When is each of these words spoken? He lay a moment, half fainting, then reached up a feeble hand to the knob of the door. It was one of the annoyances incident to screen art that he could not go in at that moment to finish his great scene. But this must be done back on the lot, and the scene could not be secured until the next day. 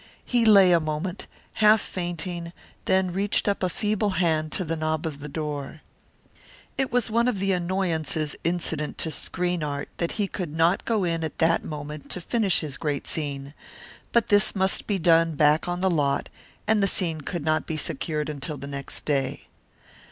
He 0.25 0.45
lay 0.45 0.71
a 0.71 0.79
moment, 0.79 1.27
half 1.61 1.79
fainting, 1.79 2.53
then 2.85 3.13
reached 3.13 3.47
up 3.47 3.61
a 3.61 3.69
feeble 3.69 4.09
hand 4.17 4.51
to 4.53 4.63
the 4.65 4.75
knob 4.75 5.05
of 5.05 5.19
the 5.19 5.29
door. 5.29 5.81
It 6.75 6.91
was 6.91 7.11
one 7.11 7.27
of 7.27 7.37
the 7.37 7.51
annoyances 7.51 8.35
incident 8.43 8.97
to 8.97 9.11
screen 9.11 9.61
art 9.61 9.89
that 9.97 10.13
he 10.13 10.27
could 10.27 10.55
not 10.55 10.85
go 10.85 11.03
in 11.03 11.23
at 11.23 11.37
that 11.37 11.63
moment 11.63 12.09
to 12.09 12.19
finish 12.19 12.61
his 12.61 12.77
great 12.77 13.05
scene. 13.05 13.53
But 14.11 14.29
this 14.29 14.55
must 14.55 14.87
be 14.87 14.97
done 14.97 15.35
back 15.35 15.67
on 15.67 15.81
the 15.81 15.87
lot, 15.91 16.29
and 16.65 16.81
the 16.81 16.87
scene 16.87 17.21
could 17.21 17.45
not 17.45 17.67
be 17.67 17.77
secured 17.77 18.27
until 18.27 18.57
the 18.57 18.65
next 18.65 19.05
day. 19.05 19.45